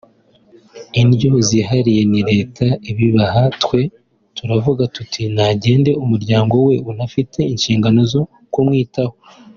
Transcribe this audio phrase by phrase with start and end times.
[1.01, 3.43] indyo zihariye ni Leta ibibaha…
[3.63, 3.81] twe
[4.37, 8.21] turavuga tuti ‘Nagende umuryango we unafite inshingano zo
[8.53, 9.13] kumwitaho